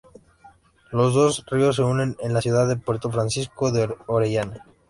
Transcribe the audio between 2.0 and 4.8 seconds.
en la ciudad de Puerto Francisco de Orellana.